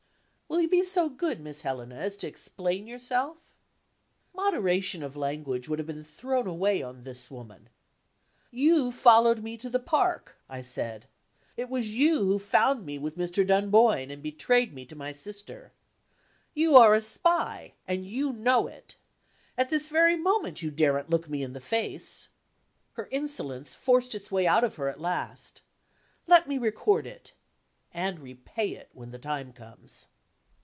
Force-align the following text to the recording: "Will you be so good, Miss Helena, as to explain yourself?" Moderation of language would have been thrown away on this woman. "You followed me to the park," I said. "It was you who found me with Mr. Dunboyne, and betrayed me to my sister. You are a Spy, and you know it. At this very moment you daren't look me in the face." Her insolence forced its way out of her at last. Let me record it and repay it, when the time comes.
"Will 0.47 0.59
you 0.59 0.67
be 0.69 0.83
so 0.83 1.07
good, 1.07 1.39
Miss 1.39 1.61
Helena, 1.61 1.95
as 1.95 2.17
to 2.17 2.27
explain 2.27 2.85
yourself?" 2.85 3.37
Moderation 4.35 5.01
of 5.01 5.15
language 5.15 5.69
would 5.69 5.79
have 5.79 5.87
been 5.87 6.03
thrown 6.03 6.45
away 6.45 6.83
on 6.83 7.03
this 7.03 7.31
woman. 7.31 7.69
"You 8.51 8.91
followed 8.91 9.41
me 9.41 9.55
to 9.57 9.69
the 9.69 9.79
park," 9.79 10.35
I 10.49 10.61
said. 10.61 11.07
"It 11.55 11.69
was 11.69 11.89
you 11.95 12.25
who 12.25 12.37
found 12.37 12.85
me 12.85 12.97
with 12.97 13.17
Mr. 13.17 13.47
Dunboyne, 13.47 14.11
and 14.11 14.21
betrayed 14.21 14.73
me 14.73 14.85
to 14.87 14.95
my 14.95 15.13
sister. 15.13 15.71
You 16.53 16.75
are 16.75 16.93
a 16.95 17.01
Spy, 17.01 17.73
and 17.87 18.05
you 18.05 18.33
know 18.33 18.67
it. 18.67 18.97
At 19.57 19.69
this 19.69 19.87
very 19.87 20.17
moment 20.17 20.61
you 20.61 20.69
daren't 20.69 21.09
look 21.09 21.29
me 21.29 21.43
in 21.43 21.53
the 21.53 21.61
face." 21.61 22.27
Her 22.93 23.07
insolence 23.09 23.73
forced 23.73 24.13
its 24.13 24.33
way 24.33 24.45
out 24.47 24.65
of 24.65 24.75
her 24.75 24.89
at 24.89 24.99
last. 24.99 25.61
Let 26.27 26.47
me 26.49 26.57
record 26.57 27.07
it 27.07 27.31
and 27.93 28.19
repay 28.19 28.71
it, 28.71 28.89
when 28.91 29.11
the 29.11 29.17
time 29.19 29.53
comes. 29.53 30.07